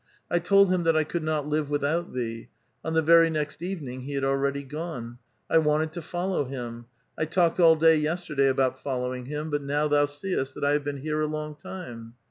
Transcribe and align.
"I 0.35 0.39
told 0.39 0.71
him 0.73 0.81
that 0.85 0.95
1 0.95 1.05
could 1.05 1.23
not 1.23 1.45
live 1.45 1.69
without 1.69 2.11
thee: 2.11 2.49
on 2.83 2.93
the 2.95 3.03
very 3.03 3.29
next 3.29 3.61
evening 3.61 4.01
he 4.01 4.13
had 4.13 4.23
already 4.23 4.63
gone; 4.63 5.19
I 5.47 5.59
wanted 5.59 5.91
to 5.93 6.01
follow 6.01 6.45
him; 6.45 6.87
I 7.19 7.25
talked 7.25 7.59
all 7.59 7.75
day 7.75 7.97
yesterday 7.97 8.47
about 8.47 8.81
following 8.81 9.27
him, 9.27 9.51
but 9.51 9.61
now 9.61 9.87
thou 9.87 10.07
seest 10.07 10.55
that 10.55 10.63
I 10.65 10.71
have 10.71 10.83
been 10.83 11.01
here 11.01 11.21
a 11.21 11.27
long 11.27 11.55
time." 11.55 12.15